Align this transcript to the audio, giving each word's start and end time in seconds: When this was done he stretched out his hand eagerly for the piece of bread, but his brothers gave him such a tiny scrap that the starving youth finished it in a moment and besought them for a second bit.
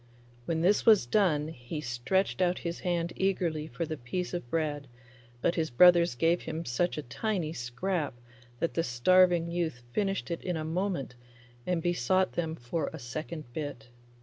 When 0.45 0.61
this 0.61 0.83
was 0.83 1.05
done 1.05 1.49
he 1.49 1.79
stretched 1.79 2.41
out 2.41 2.57
his 2.65 2.79
hand 2.79 3.13
eagerly 3.15 3.67
for 3.67 3.85
the 3.85 3.97
piece 3.97 4.33
of 4.33 4.49
bread, 4.49 4.87
but 5.41 5.53
his 5.53 5.69
brothers 5.69 6.15
gave 6.15 6.41
him 6.41 6.65
such 6.65 6.97
a 6.97 7.03
tiny 7.03 7.53
scrap 7.53 8.15
that 8.59 8.73
the 8.73 8.81
starving 8.81 9.51
youth 9.51 9.83
finished 9.93 10.31
it 10.31 10.41
in 10.41 10.57
a 10.57 10.65
moment 10.65 11.13
and 11.67 11.83
besought 11.83 12.31
them 12.31 12.55
for 12.55 12.89
a 12.91 12.97
second 12.97 13.53
bit. 13.53 13.89